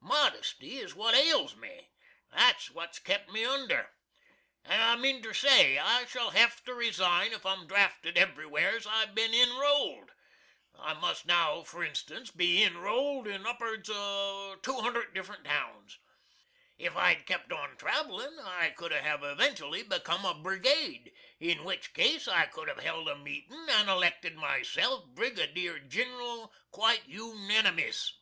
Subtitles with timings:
[0.00, 1.90] Modesty is what ails me.
[2.32, 3.92] That's what's kept me under.
[4.64, 10.08] I meanter say, I shall hav to resign if I'm drafted everywheres I've bin inrold.
[10.76, 15.98] I must now, furrinstuns, be inrold in upards of 200 different towns.
[16.76, 22.26] If I'd kept on travelin' I should hav eventooaly becum a Brigade, in which case
[22.26, 28.12] I could have held a meetin' and elected myself Brigadeer ginral quite unanimiss.